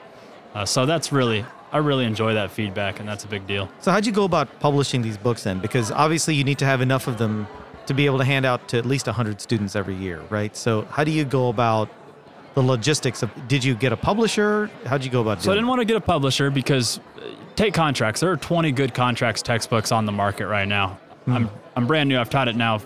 Uh, 0.54 0.64
so 0.64 0.86
that's 0.86 1.12
really, 1.12 1.44
I 1.70 1.78
really 1.78 2.04
enjoy 2.04 2.34
that 2.34 2.50
feedback, 2.50 3.00
and 3.00 3.08
that's 3.08 3.24
a 3.24 3.28
big 3.28 3.46
deal. 3.46 3.68
So 3.80 3.90
how'd 3.90 4.06
you 4.06 4.12
go 4.12 4.24
about 4.24 4.60
publishing 4.60 5.02
these 5.02 5.18
books 5.18 5.44
then? 5.44 5.58
Because 5.58 5.90
obviously 5.92 6.34
you 6.34 6.44
need 6.44 6.58
to 6.58 6.64
have 6.64 6.80
enough 6.80 7.06
of 7.06 7.18
them 7.18 7.46
to 7.86 7.94
be 7.94 8.06
able 8.06 8.18
to 8.18 8.24
hand 8.24 8.46
out 8.46 8.66
to 8.68 8.78
at 8.78 8.86
least 8.86 9.06
100 9.06 9.40
students 9.40 9.76
every 9.76 9.94
year, 9.94 10.20
right? 10.30 10.56
So 10.56 10.82
how 10.90 11.04
do 11.04 11.10
you 11.10 11.24
go 11.24 11.48
about 11.48 11.88
the 12.54 12.62
logistics 12.62 13.22
of 13.22 13.48
did 13.48 13.62
you 13.62 13.74
get 13.74 13.92
a 13.92 13.96
publisher? 13.96 14.70
How'd 14.84 15.04
you 15.04 15.10
go 15.10 15.20
about 15.20 15.42
So 15.42 15.52
I 15.52 15.54
didn't 15.54 15.68
want 15.68 15.80
to 15.80 15.84
get 15.84 15.96
a 15.96 16.00
publisher 16.00 16.50
because 16.50 16.98
uh, 16.98 17.30
take 17.56 17.74
contracts. 17.74 18.20
There 18.20 18.30
are 18.30 18.36
20 18.36 18.72
good 18.72 18.94
contracts 18.94 19.42
textbooks 19.42 19.92
on 19.92 20.06
the 20.06 20.12
market 20.12 20.46
right 20.46 20.68
now. 20.68 20.98
I'm 21.26 21.50
I'm 21.76 21.86
brand 21.86 22.08
new. 22.08 22.18
I've 22.18 22.30
taught 22.30 22.48
it 22.48 22.56
now 22.56 22.80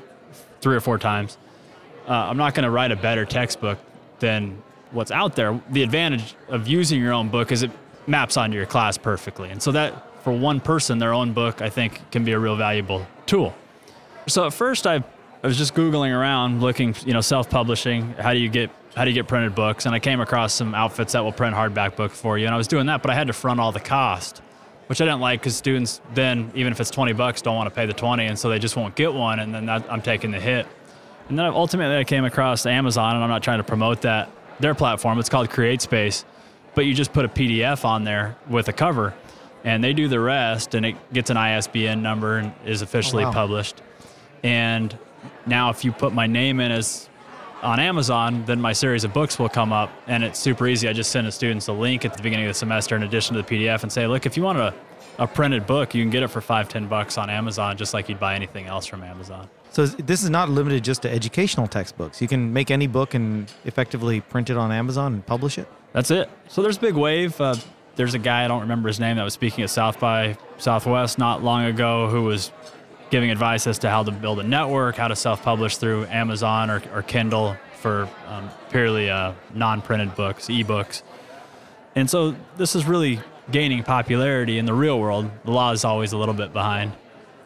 three 0.60 0.76
or 0.76 0.80
four 0.80 0.98
times. 0.98 1.38
Uh, 2.08 2.12
I'm 2.12 2.36
not 2.36 2.54
going 2.54 2.64
to 2.64 2.70
write 2.70 2.90
a 2.90 2.96
better 2.96 3.24
textbook 3.24 3.78
than 4.18 4.60
what's 4.90 5.10
out 5.10 5.36
there. 5.36 5.60
The 5.70 5.82
advantage 5.82 6.34
of 6.48 6.66
using 6.66 7.00
your 7.00 7.12
own 7.12 7.28
book 7.28 7.52
is 7.52 7.62
it 7.62 7.70
maps 8.06 8.36
onto 8.36 8.56
your 8.56 8.66
class 8.66 8.98
perfectly, 8.98 9.50
and 9.50 9.62
so 9.62 9.72
that 9.72 10.22
for 10.22 10.32
one 10.32 10.60
person, 10.60 10.98
their 10.98 11.12
own 11.12 11.32
book, 11.32 11.62
I 11.62 11.68
think, 11.68 12.00
can 12.10 12.24
be 12.24 12.32
a 12.32 12.38
real 12.38 12.56
valuable 12.56 13.06
tool. 13.26 13.54
So 14.28 14.46
at 14.46 14.52
first, 14.52 14.86
I, 14.86 15.02
I 15.42 15.48
was 15.48 15.58
just 15.58 15.74
googling 15.74 16.16
around, 16.16 16.60
looking, 16.60 16.94
you 17.04 17.12
know, 17.12 17.20
self-publishing. 17.20 18.14
How 18.14 18.32
do 18.32 18.38
you 18.38 18.48
get 18.48 18.70
how 18.94 19.04
do 19.04 19.10
you 19.10 19.14
get 19.14 19.26
printed 19.26 19.54
books? 19.54 19.86
And 19.86 19.94
I 19.94 19.98
came 19.98 20.20
across 20.20 20.52
some 20.52 20.74
outfits 20.74 21.14
that 21.14 21.24
will 21.24 21.32
print 21.32 21.56
hardback 21.56 21.96
books 21.96 22.20
for 22.20 22.36
you. 22.36 22.44
And 22.44 22.54
I 22.54 22.58
was 22.58 22.68
doing 22.68 22.86
that, 22.86 23.00
but 23.00 23.10
I 23.10 23.14
had 23.14 23.28
to 23.28 23.32
front 23.32 23.58
all 23.58 23.72
the 23.72 23.80
cost, 23.80 24.42
which 24.86 25.00
I 25.00 25.06
didn't 25.06 25.20
like 25.20 25.40
because 25.40 25.56
students 25.56 26.02
then, 26.12 26.52
even 26.54 26.72
if 26.72 26.80
it's 26.80 26.90
20 26.90 27.14
bucks, 27.14 27.40
don't 27.40 27.56
want 27.56 27.68
to 27.68 27.74
pay 27.74 27.86
the 27.86 27.94
20, 27.94 28.26
and 28.26 28.38
so 28.38 28.50
they 28.50 28.58
just 28.58 28.76
won't 28.76 28.94
get 28.94 29.14
one, 29.14 29.40
and 29.40 29.54
then 29.54 29.64
that, 29.66 29.90
I'm 29.90 30.02
taking 30.02 30.30
the 30.30 30.38
hit. 30.38 30.66
And 31.28 31.38
then 31.38 31.46
ultimately, 31.46 31.96
I 31.96 32.04
came 32.04 32.26
across 32.26 32.66
Amazon, 32.66 33.14
and 33.14 33.24
I'm 33.24 33.30
not 33.30 33.42
trying 33.42 33.58
to 33.58 33.64
promote 33.64 34.02
that 34.02 34.28
their 34.60 34.74
platform. 34.74 35.18
It's 35.18 35.30
called 35.30 35.48
CreateSpace, 35.48 36.24
but 36.74 36.84
you 36.84 36.92
just 36.92 37.14
put 37.14 37.24
a 37.24 37.28
PDF 37.28 37.86
on 37.86 38.04
there 38.04 38.36
with 38.50 38.68
a 38.68 38.72
cover, 38.74 39.14
and 39.64 39.82
they 39.82 39.94
do 39.94 40.06
the 40.06 40.20
rest, 40.20 40.74
and 40.74 40.84
it 40.84 40.96
gets 41.14 41.30
an 41.30 41.38
ISBN 41.38 42.02
number 42.02 42.36
and 42.36 42.52
is 42.66 42.82
officially 42.82 43.24
oh, 43.24 43.28
wow. 43.28 43.32
published. 43.32 43.80
And 44.42 44.96
now, 45.46 45.70
if 45.70 45.84
you 45.84 45.92
put 45.92 46.12
my 46.12 46.26
name 46.26 46.60
in 46.60 46.70
as 46.70 47.08
on 47.62 47.78
Amazon, 47.78 48.44
then 48.44 48.60
my 48.60 48.72
series 48.72 49.04
of 49.04 49.12
books 49.12 49.38
will 49.38 49.48
come 49.48 49.72
up, 49.72 49.90
and 50.08 50.24
it's 50.24 50.38
super 50.38 50.66
easy. 50.66 50.88
I 50.88 50.92
just 50.92 51.10
send 51.10 51.26
the 51.26 51.32
students 51.32 51.68
a 51.68 51.72
link 51.72 52.04
at 52.04 52.14
the 52.14 52.22
beginning 52.22 52.46
of 52.46 52.50
the 52.50 52.58
semester 52.58 52.96
in 52.96 53.04
addition 53.04 53.36
to 53.36 53.42
the 53.42 53.48
PDF 53.48 53.82
and 53.82 53.92
say, 53.92 54.06
look, 54.06 54.26
if 54.26 54.36
you 54.36 54.42
want 54.42 54.58
a, 54.58 54.74
a 55.18 55.26
printed 55.26 55.66
book, 55.66 55.94
you 55.94 56.02
can 56.02 56.10
get 56.10 56.22
it 56.22 56.28
for 56.28 56.40
five, 56.40 56.68
ten 56.68 56.88
bucks 56.88 57.16
on 57.18 57.30
Amazon, 57.30 57.76
just 57.76 57.94
like 57.94 58.08
you'd 58.08 58.20
buy 58.20 58.34
anything 58.34 58.66
else 58.66 58.86
from 58.86 59.02
Amazon. 59.04 59.48
So 59.70 59.86
this 59.86 60.22
is 60.22 60.28
not 60.28 60.50
limited 60.50 60.84
just 60.84 61.02
to 61.02 61.10
educational 61.10 61.66
textbooks. 61.66 62.20
You 62.20 62.28
can 62.28 62.52
make 62.52 62.70
any 62.70 62.86
book 62.86 63.14
and 63.14 63.50
effectively 63.64 64.20
print 64.20 64.50
it 64.50 64.56
on 64.56 64.70
Amazon 64.70 65.14
and 65.14 65.26
publish 65.26 65.56
it. 65.56 65.66
That's 65.92 66.10
it. 66.10 66.28
So 66.48 66.62
there's 66.62 66.76
a 66.76 66.80
big 66.80 66.94
wave. 66.94 67.40
Uh, 67.40 67.54
there's 67.96 68.14
a 68.14 68.18
guy 68.18 68.44
I 68.44 68.48
don't 68.48 68.60
remember 68.62 68.88
his 68.88 69.00
name 69.00 69.16
that 69.16 69.24
was 69.24 69.34
speaking 69.34 69.64
at 69.64 69.70
South 69.70 70.00
by 70.00 70.36
Southwest 70.58 71.18
not 71.18 71.42
long 71.42 71.64
ago 71.64 72.08
who 72.08 72.22
was 72.22 72.50
giving 73.12 73.30
advice 73.30 73.66
as 73.66 73.78
to 73.78 73.90
how 73.90 74.02
to 74.02 74.10
build 74.10 74.40
a 74.40 74.42
network, 74.42 74.96
how 74.96 75.06
to 75.06 75.14
self-publish 75.14 75.76
through 75.76 76.06
Amazon 76.06 76.70
or, 76.70 76.82
or 76.94 77.02
Kindle 77.02 77.54
for 77.74 78.08
um, 78.26 78.48
purely 78.70 79.10
uh, 79.10 79.34
non-printed 79.54 80.16
books, 80.16 80.46
ebooks. 80.46 81.02
And 81.94 82.08
so 82.08 82.34
this 82.56 82.74
is 82.74 82.86
really 82.86 83.20
gaining 83.50 83.82
popularity 83.82 84.56
in 84.56 84.64
the 84.64 84.72
real 84.72 84.98
world. 84.98 85.30
The 85.44 85.50
law 85.50 85.72
is 85.72 85.84
always 85.84 86.12
a 86.12 86.16
little 86.16 86.32
bit 86.32 86.54
behind. 86.54 86.92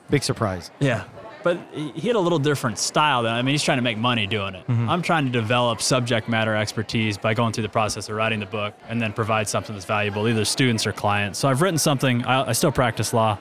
Big 0.08 0.23
surprise. 0.23 0.70
Yeah. 0.78 1.02
But 1.42 1.58
he 1.75 2.06
had 2.06 2.14
a 2.14 2.20
little 2.20 2.38
different 2.38 2.78
style. 2.78 3.25
Than, 3.25 3.32
I 3.32 3.42
mean, 3.42 3.52
he's 3.52 3.62
trying 3.64 3.78
to 3.78 3.82
make 3.82 3.99
money 3.99 4.28
doing 4.28 4.54
it. 4.54 4.68
Mm-hmm. 4.68 4.88
I'm 4.88 5.02
trying 5.02 5.25
to 5.25 5.32
develop 5.32 5.82
subject 5.82 6.28
matter 6.28 6.54
expertise 6.54 7.18
by 7.18 7.35
going 7.35 7.52
through 7.52 7.62
the 7.62 7.68
process 7.68 8.08
of 8.08 8.14
writing 8.14 8.38
the 8.38 8.46
book 8.46 8.75
and 8.88 9.02
then 9.02 9.12
provide 9.12 9.49
something 9.49 9.75
that's 9.75 9.85
valuable, 9.85 10.28
either 10.28 10.44
students 10.44 10.87
or 10.87 10.92
clients. 10.92 11.40
So 11.40 11.49
I've 11.49 11.61
written 11.61 11.78
something, 11.78 12.25
I, 12.25 12.50
I 12.50 12.52
still 12.52 12.70
practice 12.70 13.12
law, 13.12 13.37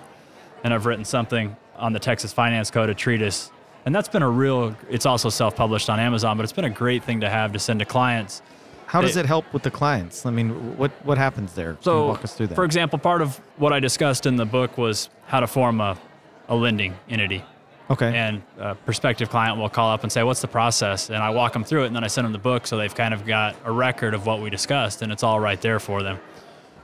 and 0.63 0.73
I've 0.73 0.87
written 0.87 1.05
something 1.05 1.55
on 1.77 1.93
the 1.93 1.99
Texas 1.99 2.33
Finance 2.33 2.71
Code, 2.71 2.89
a 2.89 2.93
treatise. 2.93 3.51
And 3.85 3.93
that's 3.93 4.09
been 4.09 4.23
a 4.23 4.29
real, 4.29 4.75
it's 4.89 5.05
also 5.05 5.29
self 5.29 5.55
published 5.55 5.89
on 5.89 5.99
Amazon, 5.99 6.37
but 6.37 6.43
it's 6.43 6.53
been 6.53 6.65
a 6.65 6.69
great 6.69 7.03
thing 7.03 7.21
to 7.21 7.29
have 7.29 7.53
to 7.53 7.59
send 7.59 7.79
to 7.79 7.85
clients. 7.85 8.41
How 8.87 9.01
does 9.01 9.15
It- 9.17 9.21
it 9.21 9.25
help 9.25 9.45
with 9.53 9.63
the 9.63 9.71
clients? 9.71 10.25
I 10.25 10.31
mean, 10.31 10.77
what 10.77 10.91
what 11.03 11.17
happens 11.17 11.53
there? 11.53 11.77
So, 11.81 12.07
walk 12.07 12.23
us 12.23 12.33
through 12.33 12.47
that. 12.47 12.55
for 12.55 12.63
example, 12.65 12.97
part 12.99 13.21
of 13.21 13.39
what 13.57 13.73
I 13.73 13.79
discussed 13.79 14.25
in 14.25 14.35
the 14.37 14.45
book 14.45 14.77
was 14.77 15.09
how 15.27 15.39
to 15.39 15.47
form 15.47 15.81
a, 15.81 15.97
a 16.49 16.55
lending 16.55 16.93
entity. 17.09 17.43
okay. 17.89 18.15
And 18.15 18.41
a 18.59 18.73
prospective 18.75 19.29
client 19.29 19.57
will 19.59 19.69
call 19.69 19.91
up 19.91 20.03
and 20.03 20.11
say, 20.11 20.23
What's 20.23 20.41
the 20.41 20.47
process? 20.47 21.09
And 21.09 21.17
I 21.17 21.29
walk 21.31 21.53
them 21.53 21.63
through 21.63 21.83
it, 21.83 21.87
and 21.87 21.95
then 21.95 22.03
I 22.03 22.07
send 22.07 22.25
them 22.25 22.31
the 22.31 22.39
book 22.39 22.65
so 22.67 22.77
they've 22.77 22.93
kind 22.95 23.13
of 23.13 23.25
got 23.25 23.55
a 23.65 23.71
record 23.71 24.13
of 24.13 24.25
what 24.25 24.39
we 24.41 24.49
discussed, 24.49 25.01
and 25.01 25.11
it's 25.11 25.23
all 25.23 25.39
right 25.39 25.59
there 25.61 25.79
for 25.79 26.01
them. 26.03 26.19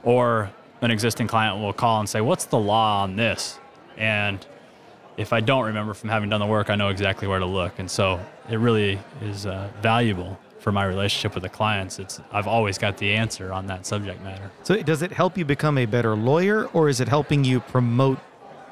Or 0.03 0.51
an 0.81 0.89
existing 0.91 1.27
client 1.27 1.59
will 1.59 1.73
call 1.73 1.99
and 1.99 2.09
say, 2.09 2.21
What's 2.21 2.45
the 2.45 2.57
law 2.59 3.03
on 3.03 3.15
this? 3.15 3.59
And 3.97 4.45
if 5.17 5.33
I 5.33 5.41
don't 5.41 5.65
remember 5.65 5.93
from 5.93 6.09
having 6.09 6.29
done 6.29 6.39
the 6.39 6.47
work, 6.47 6.69
I 6.69 6.75
know 6.75 6.89
exactly 6.89 7.27
where 7.27 7.39
to 7.39 7.45
look. 7.45 7.79
And 7.79 7.89
so 7.89 8.19
it 8.49 8.57
really 8.57 8.99
is 9.21 9.45
uh, 9.45 9.69
valuable 9.81 10.37
for 10.59 10.71
my 10.71 10.85
relationship 10.85 11.33
with 11.33 11.43
the 11.43 11.49
clients. 11.49 11.99
It's 11.99 12.19
I've 12.31 12.47
always 12.47 12.77
got 12.77 12.97
the 12.97 13.13
answer 13.13 13.51
on 13.51 13.67
that 13.67 13.85
subject 13.85 14.23
matter. 14.23 14.51
So 14.63 14.81
does 14.81 15.01
it 15.01 15.11
help 15.11 15.37
you 15.37 15.45
become 15.45 15.77
a 15.77 15.85
better 15.85 16.15
lawyer, 16.15 16.67
or 16.67 16.87
is 16.87 16.99
it 16.99 17.07
helping 17.07 17.43
you 17.43 17.59
promote 17.59 18.19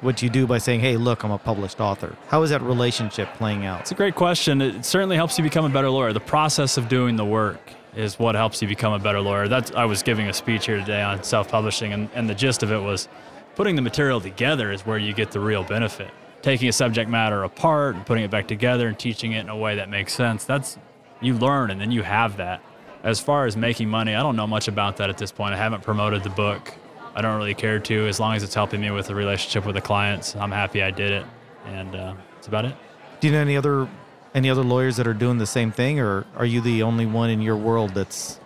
what 0.02 0.22
you 0.22 0.30
do 0.30 0.48
by 0.48 0.60
saying, 0.60 0.80
"Hey, 0.80 0.98
look, 0.98 1.24
I'm 1.24 1.32
a 1.32 1.38
published 1.38 1.82
author"? 1.82 2.16
How 2.28 2.44
is 2.44 2.52
that 2.52 2.62
relationship 2.62 3.34
playing 3.34 3.66
out? 3.66 3.82
It's 3.82 3.92
a 3.92 3.96
great 3.96 4.16
question. 4.16 4.62
It 4.62 4.86
certainly 4.86 5.16
helps 5.16 5.38
you 5.38 5.44
become 5.44 5.66
a 5.66 5.70
better 5.70 5.90
lawyer. 5.90 6.14
The 6.14 6.20
process 6.20 6.78
of 6.78 6.88
doing 6.88 7.16
the 7.16 7.26
work 7.26 7.60
is 7.96 8.20
what 8.20 8.36
helps 8.36 8.62
you 8.62 8.68
become 8.68 8.94
a 8.94 9.00
better 9.00 9.20
lawyer. 9.20 9.48
That's 9.48 9.72
I 9.72 9.86
was 9.86 10.04
giving 10.04 10.30
a 10.30 10.34
speech 10.34 10.68
here 10.68 10.78
today 10.78 11.02
on 11.02 11.24
self-publishing, 11.24 11.92
and, 11.92 12.10
and 12.14 12.30
the 12.30 12.36
gist 12.36 12.62
of 12.62 12.72
it 12.72 12.82
was 12.82 13.10
putting 13.56 13.76
the 13.76 13.82
material 13.82 14.22
together 14.22 14.72
is 14.72 14.86
where 14.86 14.98
you 14.98 15.12
get 15.12 15.32
the 15.32 15.40
real 15.40 15.64
benefit. 15.64 16.12
Taking 16.42 16.70
a 16.70 16.74
subject 16.74 17.10
matter 17.10 17.44
apart 17.44 17.96
and 17.96 18.06
putting 18.06 18.24
it 18.24 18.32
back 18.32 18.48
together 18.48 18.88
and 18.88 18.98
teaching 18.98 19.34
it 19.34 19.42
in 19.42 19.50
a 19.50 19.58
way 19.58 19.76
that 19.76 19.90
makes 19.90 20.14
sense. 20.14 20.46
That's 20.46 20.78
you 21.22 21.34
learn 21.34 21.72
and 21.72 21.80
then 21.80 21.92
you 21.92 22.04
have 22.04 22.38
that. 22.38 22.62
As 23.04 23.20
far 23.20 23.46
as 23.46 23.56
making 23.56 23.90
money, 23.90 24.16
I 24.16 24.22
don't 24.22 24.36
know 24.36 24.48
much 24.48 24.68
about 24.68 24.98
that 24.98 25.10
at 25.10 25.18
this 25.18 25.32
point. 25.32 25.54
I 25.54 25.58
haven't 25.58 25.84
promoted 25.84 26.24
the 26.24 26.30
book. 26.30 26.74
I 27.16 27.22
don't 27.22 27.38
really 27.38 27.54
care 27.54 27.80
to. 27.80 28.08
As 28.08 28.20
long 28.20 28.36
as 28.36 28.44
it's 28.44 28.54
helping 28.54 28.82
me 28.82 28.92
with 28.92 29.08
the 29.08 29.16
relationship 29.16 29.66
with 29.66 29.76
the 29.76 29.82
clients, 29.82 30.36
I'm 30.36 30.52
happy 30.52 30.84
I 30.84 30.92
did 30.92 31.12
it, 31.12 31.26
and 31.66 31.96
uh, 31.96 32.14
that's 32.36 32.48
about 32.48 32.66
it. 32.66 32.76
Do 33.20 33.28
you 33.28 33.34
know 33.34 33.40
any 33.40 33.58
other 33.58 33.88
any 34.36 34.50
other 34.50 34.64
lawyers 34.64 34.98
that 34.98 35.08
are 35.08 35.14
doing 35.14 35.38
the 35.38 35.46
same 35.46 35.72
thing, 35.72 36.00
or 36.00 36.26
are 36.36 36.46
you 36.46 36.62
the 36.62 36.84
only 36.84 37.06
one 37.06 37.30
in 37.30 37.42
your 37.42 37.56
world 37.56 37.94
that's 37.94 38.40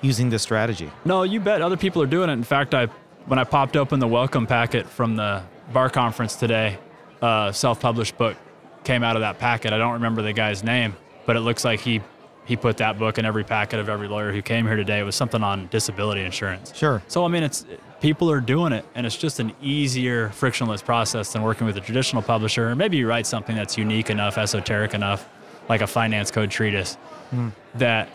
using 0.00 0.30
this 0.30 0.42
strategy? 0.42 0.90
No, 1.04 1.24
you 1.24 1.40
bet. 1.40 1.62
Other 1.62 1.76
people 1.76 2.02
are 2.02 2.06
doing 2.06 2.30
it. 2.30 2.34
In 2.34 2.44
fact, 2.44 2.74
I 2.74 2.86
when 3.26 3.38
I 3.38 3.44
popped 3.44 3.76
open 3.76 4.00
the 4.00 4.08
welcome 4.08 4.46
packet 4.46 4.88
from 4.88 5.16
the 5.16 5.42
bar 5.72 5.90
conference 5.90 6.36
today, 6.36 6.78
a 7.26 7.52
self-published 7.52 8.16
book 8.16 8.36
came 8.84 9.02
out 9.02 9.16
of 9.16 9.20
that 9.20 9.38
packet. 9.38 9.72
I 9.72 9.78
don't 9.78 9.94
remember 9.94 10.22
the 10.22 10.32
guy's 10.32 10.62
name, 10.62 10.96
but 11.26 11.36
it 11.36 11.40
looks 11.40 11.64
like 11.64 11.80
he 11.80 12.00
he 12.44 12.54
put 12.56 12.76
that 12.76 12.96
book 12.96 13.18
in 13.18 13.24
every 13.24 13.42
packet 13.42 13.80
of 13.80 13.88
every 13.88 14.06
lawyer 14.06 14.30
who 14.30 14.40
came 14.40 14.66
here 14.66 14.76
today. 14.76 15.00
It 15.00 15.02
was 15.02 15.16
something 15.16 15.42
on 15.42 15.66
disability 15.66 16.22
insurance. 16.22 16.72
Sure. 16.74 17.02
So 17.08 17.24
I 17.24 17.28
mean, 17.28 17.42
it's 17.42 17.66
people 18.00 18.30
are 18.30 18.40
doing 18.40 18.72
it, 18.72 18.84
and 18.94 19.04
it's 19.04 19.16
just 19.16 19.40
an 19.40 19.52
easier, 19.60 20.28
frictionless 20.30 20.82
process 20.82 21.32
than 21.32 21.42
working 21.42 21.66
with 21.66 21.76
a 21.76 21.80
traditional 21.80 22.22
publisher. 22.22 22.70
Or 22.70 22.76
maybe 22.76 22.96
you 22.96 23.08
write 23.08 23.26
something 23.26 23.56
that's 23.56 23.76
unique 23.76 24.10
enough, 24.10 24.38
esoteric 24.38 24.94
enough, 24.94 25.28
like 25.68 25.80
a 25.80 25.86
finance 25.86 26.30
code 26.30 26.50
treatise, 26.50 26.94
hmm. 27.30 27.48
that 27.74 28.08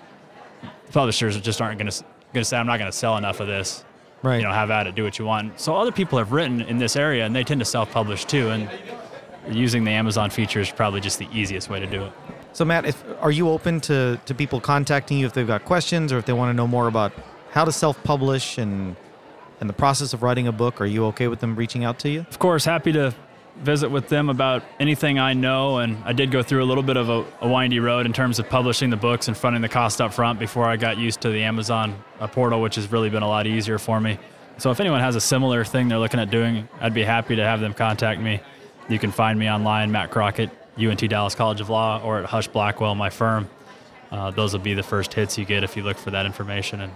publishers 0.94 1.40
just 1.42 1.62
aren't 1.62 1.78
going 1.78 1.92
to 1.92 2.04
going 2.34 2.42
to 2.42 2.46
say, 2.46 2.58
"I'm 2.58 2.68
not 2.68 2.80
going 2.80 2.92
to 2.92 2.98
sell 2.98 3.18
enough 3.18 3.42
of 3.42 3.48
this." 3.48 3.84
Right. 4.24 4.38
You 4.38 4.44
know, 4.44 4.54
have 4.54 4.70
at 4.70 4.86
it, 4.86 4.94
do 4.94 5.04
what 5.04 5.18
you 5.18 5.26
want. 5.26 5.60
So 5.60 5.76
other 5.76 5.92
people 5.92 6.20
have 6.20 6.32
written 6.32 6.62
in 6.62 6.78
this 6.78 6.96
area, 6.96 7.26
and 7.26 7.36
they 7.36 7.44
tend 7.44 7.60
to 7.60 7.66
self-publish 7.66 8.26
too, 8.26 8.52
and 8.52 8.70
using 9.50 9.84
the 9.84 9.92
Amazon 9.92 10.30
feature 10.30 10.60
is 10.60 10.72
probably 10.72 11.02
just 11.02 11.20
the 11.20 11.28
easiest 11.34 11.70
way 11.70 11.80
to 11.80 11.88
do 11.88 12.04
it. 12.04 12.12
So 12.54 12.66
Matt, 12.66 12.86
if 12.86 13.04
are 13.22 13.32
you 13.32 13.50
open 13.50 13.80
to 13.82 14.20
to 14.26 14.36
people 14.36 14.60
contacting 14.60 15.18
you 15.20 15.26
if 15.26 15.34
they've 15.34 15.48
got 15.48 15.66
questions 15.66 16.12
or 16.12 16.18
if 16.18 16.26
they 16.26 16.34
want 16.34 16.50
to 16.50 16.54
know 16.54 16.68
more 16.68 16.88
about 16.88 17.14
how 17.52 17.66
to 17.66 17.72
self-publish 17.72 18.58
and 18.58 18.96
and 19.60 19.70
the 19.70 19.74
process 19.74 20.14
of 20.14 20.24
writing 20.24 20.48
a 20.48 20.52
book? 20.52 20.82
Are 20.82 20.86
you 20.86 21.06
okay 21.08 21.28
with 21.28 21.40
them 21.40 21.56
reaching 21.56 21.84
out 21.84 22.00
to 22.00 22.10
you? 22.10 22.22
of 22.22 22.40
course, 22.40 22.66
happy 22.66 22.92
to 22.94 23.14
visit 23.58 23.90
with 23.90 24.10
them 24.10 24.30
about 24.30 24.64
anything 24.80 25.20
I 25.20 25.34
know. 25.34 25.78
And 25.78 25.98
I 26.04 26.14
did 26.14 26.32
go 26.32 26.42
through 26.42 26.64
a 26.64 26.66
little 26.66 26.84
bit 26.84 26.98
of 26.98 27.10
a, 27.10 27.26
a 27.42 27.48
windy 27.48 27.80
road 27.80 28.06
in 28.06 28.14
terms 28.14 28.40
of 28.40 28.50
publishing 28.50 28.90
the 28.90 28.98
books 28.98 29.28
and 29.28 29.38
funding 29.38 29.62
the 29.62 29.70
cost 29.70 30.02
up 30.02 30.14
front 30.14 30.40
before 30.40 30.66
I 30.66 30.78
got 30.78 30.98
used 30.98 31.22
to 31.22 31.30
the 31.30 31.44
Amazon 31.44 32.02
uh, 32.20 32.28
portal, 32.28 32.62
which 32.62 32.76
has 32.76 32.92
really 32.92 33.10
been 33.10 33.24
a 33.24 33.28
lot 33.28 33.48
easier 33.48 33.78
for 33.78 34.00
me. 34.00 34.18
So 34.58 34.72
if 34.72 34.80
anyone 34.80 35.00
has 35.00 35.16
a 35.16 35.22
similar 35.22 35.64
thing 35.64 35.88
they're 35.88 35.98
looking 35.98 36.20
at 36.20 36.30
doing, 36.30 36.68
I'd 36.80 36.94
be 36.94 37.04
happy 37.04 37.36
to 37.36 37.44
have 37.44 37.62
them 37.62 37.74
contact 37.74 38.22
me. 38.22 38.42
You 38.92 39.00
can 39.00 39.12
find 39.12 39.40
me 39.40 39.50
online, 39.50 39.92
Matt 39.92 40.12
Crockett, 40.12 40.50
UNT 40.78 41.10
Dallas 41.10 41.34
College 41.34 41.62
of 41.62 41.70
Law, 41.70 42.02
or 42.04 42.20
at 42.20 42.30
Husch 42.30 42.52
Blackwell, 42.52 42.94
my 42.96 43.10
firm. 43.10 43.50
Uh, 44.12 44.32
those 44.32 44.52
will 44.54 44.60
be 44.60 44.74
the 44.74 44.84
first 44.84 45.14
hits 45.14 45.38
you 45.38 45.46
get 45.46 45.64
if 45.64 45.78
you 45.78 45.84
look 45.84 45.98
for 45.98 46.12
that 46.12 46.26
information 46.26 46.82
and 46.82 46.92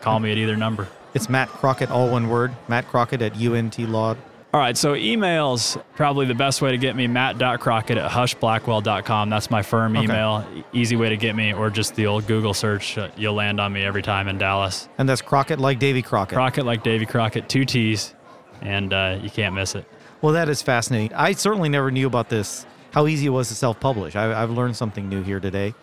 call 0.00 0.20
me 0.20 0.30
at 0.30 0.38
either 0.38 0.56
number. 0.56 0.86
It's 1.14 1.28
Matt 1.28 1.48
Crockett, 1.48 1.90
all 1.90 2.08
one 2.10 2.28
word. 2.28 2.52
Matt 2.68 2.86
Crockett 2.86 3.20
at 3.20 3.36
UNT 3.36 3.78
Law. 3.80 4.16
All 4.54 4.60
right, 4.60 4.76
so 4.76 4.92
emails 4.94 5.82
probably 5.96 6.26
the 6.26 6.34
best 6.34 6.60
way 6.62 6.70
to 6.72 6.78
get 6.78 6.94
me, 6.94 7.06
matt.crockett 7.06 7.96
at 7.98 8.10
huschblackwell.com. 8.10 9.30
That's 9.30 9.50
my 9.50 9.62
firm 9.62 9.96
Okay. 9.96 10.04
email. 10.04 10.44
Easy 10.74 10.94
way 10.94 11.08
to 11.08 11.16
get 11.16 11.34
me, 11.34 11.52
or 11.54 11.70
just 11.70 11.94
the 11.96 12.06
old 12.06 12.26
Google 12.26 12.52
search. 12.54 12.96
Uh, 12.98 13.08
you'll 13.16 13.34
land 13.34 13.60
on 13.60 13.72
me 13.72 13.82
every 13.82 14.02
time 14.02 14.28
in 14.28 14.36
Dallas. 14.38 14.88
And 14.98 15.08
that's 15.08 15.22
Crockett 15.22 15.58
like 15.58 15.78
Davy 15.78 16.02
Crockett. 16.02 16.36
Crockett 16.36 16.66
like 16.66 16.82
Davy 16.82 17.06
Crockett, 17.06 17.48
two 17.48 17.64
T's, 17.64 18.14
and 18.60 18.92
uh, 18.92 19.18
you 19.22 19.30
can't 19.30 19.54
miss 19.54 19.74
it. 19.74 19.86
Well, 20.22 20.34
that 20.34 20.48
is 20.48 20.62
fascinating. 20.62 21.12
I 21.14 21.32
certainly 21.32 21.68
never 21.68 21.90
knew 21.90 22.06
about 22.06 22.28
this, 22.28 22.64
how 22.92 23.08
easy 23.08 23.26
it 23.26 23.30
was 23.30 23.48
to 23.48 23.54
self 23.54 23.80
publish. 23.80 24.14
I've 24.14 24.50
learned 24.50 24.76
something 24.76 25.08
new 25.08 25.22
here 25.22 25.40
today. 25.40 25.74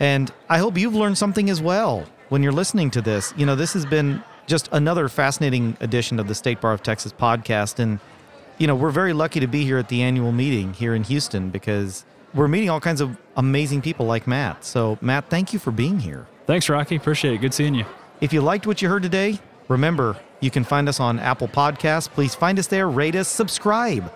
And 0.00 0.32
I 0.48 0.58
hope 0.58 0.78
you've 0.78 0.94
learned 0.94 1.18
something 1.18 1.50
as 1.50 1.60
well 1.60 2.06
when 2.30 2.42
you're 2.42 2.52
listening 2.52 2.90
to 2.92 3.02
this. 3.02 3.34
You 3.36 3.44
know, 3.44 3.54
this 3.54 3.74
has 3.74 3.84
been 3.84 4.24
just 4.46 4.68
another 4.72 5.08
fascinating 5.08 5.76
edition 5.80 6.18
of 6.18 6.26
the 6.26 6.34
State 6.34 6.60
Bar 6.60 6.72
of 6.72 6.82
Texas 6.82 7.12
podcast. 7.12 7.78
And, 7.78 8.00
you 8.58 8.66
know, 8.66 8.74
we're 8.74 8.90
very 8.90 9.12
lucky 9.12 9.40
to 9.40 9.46
be 9.46 9.64
here 9.64 9.78
at 9.78 9.88
the 9.88 10.02
annual 10.02 10.32
meeting 10.32 10.72
here 10.72 10.94
in 10.94 11.04
Houston 11.04 11.50
because 11.50 12.04
we're 12.34 12.48
meeting 12.48 12.70
all 12.70 12.80
kinds 12.80 13.02
of 13.02 13.16
amazing 13.36 13.82
people 13.82 14.06
like 14.06 14.26
Matt. 14.26 14.64
So, 14.64 14.98
Matt, 15.02 15.28
thank 15.28 15.52
you 15.52 15.58
for 15.58 15.70
being 15.70 16.00
here. 16.00 16.26
Thanks, 16.46 16.68
Rocky. 16.68 16.96
Appreciate 16.96 17.34
it. 17.34 17.38
Good 17.38 17.54
seeing 17.54 17.74
you. 17.74 17.84
If 18.22 18.32
you 18.32 18.40
liked 18.40 18.66
what 18.66 18.80
you 18.80 18.88
heard 18.88 19.02
today, 19.02 19.38
remember, 19.68 20.16
you 20.42 20.50
can 20.50 20.64
find 20.64 20.88
us 20.88 21.00
on 21.00 21.18
Apple 21.20 21.48
Podcasts. 21.48 22.10
Please 22.10 22.34
find 22.34 22.58
us 22.58 22.66
there, 22.66 22.90
rate 22.90 23.14
us, 23.14 23.28
subscribe. 23.28 24.12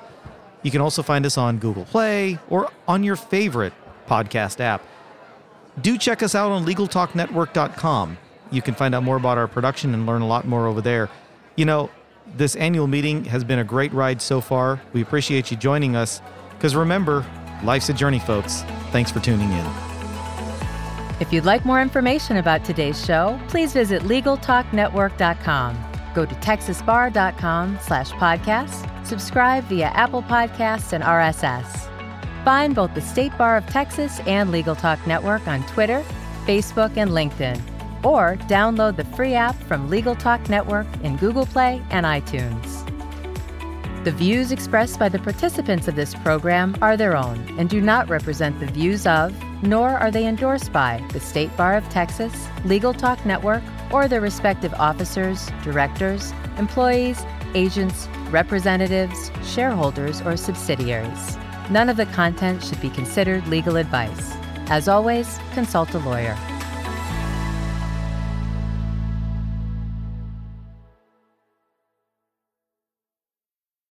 You 0.63 0.73
can 0.73 0.81
also 0.81 1.03
find 1.03 1.25
us 1.25 1.39
on 1.39 1.59
Google 1.59 1.85
Play 1.85 2.39
or 2.51 2.69
on 2.89 3.05
your 3.05 3.15
favorite 3.15 3.73
podcast 4.09 4.61
app. 4.61 4.83
Do 5.81 5.97
check 5.97 6.25
us 6.25 6.35
out 6.35 6.51
on 6.51 6.67
LegalTalkNetwork.com. 6.67 8.19
You 8.51 8.61
can 8.61 8.75
find 8.75 8.95
out 8.95 9.05
more 9.05 9.17
about 9.17 9.39
our 9.39 9.47
production 9.47 9.95
and 9.95 10.05
learn 10.05 10.21
a 10.21 10.27
lot 10.27 10.47
more 10.47 10.67
over 10.67 10.81
there. 10.81 11.09
You 11.55 11.65
know, 11.65 11.91
this 12.35 12.57
annual 12.57 12.89
meeting 12.89 13.25
has 13.27 13.45
been 13.45 13.61
a 13.61 13.65
great 13.65 13.93
ride 13.93 14.21
so 14.21 14.41
far. 14.41 14.81
We 14.93 15.03
appreciate 15.03 15.53
you 15.53 15.57
joining 15.57 15.95
us 15.95 16.21
because 16.51 16.75
remember, 16.75 17.25
life's 17.63 17.89
a 17.89 17.95
journey, 17.95 18.19
folks. 18.19 18.63
Thanks 18.91 19.13
for 19.13 19.21
tuning 19.21 19.53
in. 19.53 19.67
If 21.21 21.33
you'd 21.33 21.45
like 21.45 21.65
more 21.65 21.81
information 21.81 22.39
about 22.39 22.65
today's 22.65 23.05
show, 23.05 23.41
please 23.49 23.73
visit 23.73 24.03
LegalTalkNetwork.com. 24.03 25.96
Go 26.17 26.25
to 26.25 26.35
TexasBar.com 26.37 27.79
slash 27.83 28.11
podcast, 28.13 29.07
subscribe 29.07 29.65
via 29.65 29.89
Apple 29.89 30.23
Podcasts 30.23 30.95
and 30.95 31.05
RSS. 31.05 31.93
Find 32.43 32.75
both 32.75 32.95
the 32.95 33.03
State 33.03 33.37
Bar 33.37 33.59
of 33.59 33.67
Texas 33.67 34.21
and 34.21 34.51
Legal 34.51 34.75
Talk 34.75 35.07
Network 35.07 35.47
on 35.47 35.63
Twitter, 35.67 36.03
Facebook, 36.47 36.97
and 36.97 37.11
LinkedIn. 37.11 37.61
Or 38.03 38.37
download 38.49 38.97
the 38.97 39.05
free 39.05 39.35
app 39.35 39.57
from 39.65 39.91
Legal 39.91 40.17
Talk 40.17 40.49
Network 40.49 40.87
in 41.03 41.19
Google 41.19 41.45
Play 41.45 41.83
and 41.91 42.07
iTunes. 42.07 42.83
The 44.05 44.13
views 44.13 44.53
expressed 44.53 44.99
by 44.99 45.11
the 45.11 45.19
participants 45.19 45.87
of 45.87 45.97
this 45.97 46.15
program 46.15 46.75
are 46.81 46.97
their 46.97 47.15
own 47.15 47.37
and 47.59 47.69
do 47.69 47.83
not 47.83 48.09
represent 48.09 48.59
the 48.59 48.67
views 48.67 49.07
of, 49.07 49.35
nor 49.63 49.91
are 49.91 50.11
they 50.11 50.27
endorsed 50.27 50.73
by, 50.73 51.05
the 51.13 51.21
State 51.21 51.55
Bar 51.59 51.77
of 51.77 51.87
Texas, 51.91 52.49
Legal 52.65 52.95
Talk 52.95 53.27
Network, 53.27 53.63
or 53.93 54.09
their 54.09 54.21
respective 54.21 54.75
officers, 54.75 55.51
directors, 55.63 56.33
employees, 56.59 57.25
agents, 57.55 58.09
representatives, 58.31 59.31
shareholders, 59.45 60.21
or 60.23 60.37
subsidiaries. 60.37 61.39
None 61.71 61.89
of 61.89 61.97
the 61.97 62.07
content 62.07 62.63
should 62.63 62.81
be 62.81 62.91
considered 62.91 63.47
legal 63.49 63.77
advice. 63.77 64.33
As 64.69 64.89
always, 64.89 65.39
consult 65.55 65.95
a 65.95 65.99
lawyer. 65.99 66.37